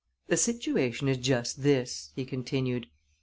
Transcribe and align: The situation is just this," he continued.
The 0.29 0.37
situation 0.37 1.07
is 1.07 1.17
just 1.19 1.61
this," 1.61 2.09
he 2.15 2.25
continued. 2.25 2.87